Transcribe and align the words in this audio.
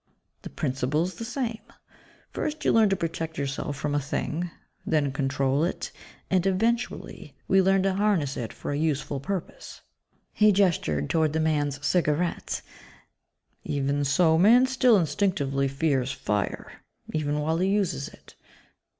The 0.41 0.49
principle's 0.49 1.13
the 1.17 1.23
same; 1.25 1.61
First 2.31 2.65
you 2.65 2.71
learn 2.71 2.89
to 2.89 2.95
protect 2.95 3.37
yourself 3.37 3.77
from 3.77 3.93
a 3.93 3.99
thing; 3.99 4.49
then 4.83 5.11
control 5.11 5.63
it; 5.63 5.91
and, 6.27 6.43
eventually, 6.47 7.35
we 7.47 7.61
learn 7.61 7.83
to 7.83 7.93
'harness' 7.93 8.35
it 8.35 8.51
for 8.51 8.71
a 8.71 8.77
useful 8.79 9.19
purpose." 9.19 9.81
He 10.31 10.51
gestured 10.51 11.07
toward 11.07 11.33
the 11.33 11.39
man's 11.39 11.85
cigarette, 11.85 12.63
"Even 13.63 14.03
so, 14.03 14.39
man 14.39 14.65
still 14.65 14.97
instinctively 14.97 15.67
fears 15.67 16.11
fire 16.11 16.81
even 17.13 17.39
while 17.39 17.59
he 17.59 17.69
uses 17.69 18.07
it. 18.07 18.33